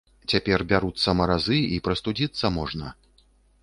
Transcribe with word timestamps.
Цяпер 0.31 0.63
бяруцца 0.71 1.15
маразы, 1.19 1.59
і 1.77 1.79
прастудзіцца 1.91 2.45
можна. 2.61 2.95